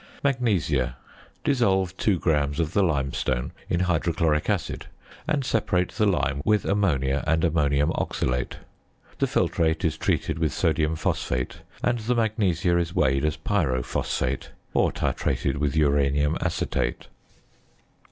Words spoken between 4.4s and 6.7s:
acid, and separate the lime with